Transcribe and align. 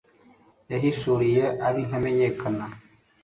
yihishuriye 0.69 1.43
ab'intamenyekana 1.67 2.65